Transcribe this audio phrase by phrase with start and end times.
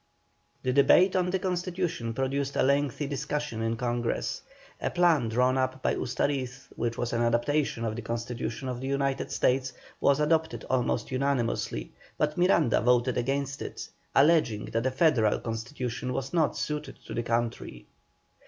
[0.63, 4.41] The debate on the Constitution produced a lengthy discussion in Congress.
[4.81, 8.87] A plan drawn up by Ustariz, which was an adaptation of the Constitution of the
[8.87, 15.37] United States, was adopted almost unanimously, but Miranda voted against it, alleging that a Federal
[15.37, 17.85] Constitution was not suited to the country.